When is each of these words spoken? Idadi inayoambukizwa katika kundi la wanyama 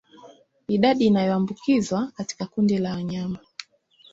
Idadi 0.67 1.05
inayoambukizwa 1.05 2.11
katika 2.15 2.45
kundi 2.45 2.77
la 2.77 2.93
wanyama 2.93 3.39